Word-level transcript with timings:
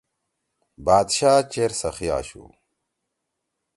بادشاہ 0.85 1.35
چیر 1.51 1.71
سخی 1.81 2.07
آشُو۔ 2.17 2.43